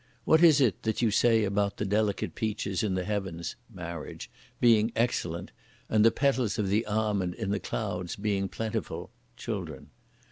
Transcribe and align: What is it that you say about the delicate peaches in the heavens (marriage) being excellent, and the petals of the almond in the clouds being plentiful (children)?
What 0.25 0.41
is 0.43 0.59
it 0.59 0.81
that 0.81 1.03
you 1.03 1.11
say 1.11 1.43
about 1.43 1.77
the 1.77 1.85
delicate 1.85 2.33
peaches 2.33 2.81
in 2.81 2.95
the 2.95 3.03
heavens 3.03 3.55
(marriage) 3.71 4.31
being 4.59 4.91
excellent, 4.95 5.51
and 5.89 6.03
the 6.03 6.09
petals 6.09 6.57
of 6.57 6.69
the 6.69 6.87
almond 6.87 7.35
in 7.35 7.51
the 7.51 7.59
clouds 7.59 8.15
being 8.15 8.49
plentiful 8.49 9.11
(children)? 9.37 9.91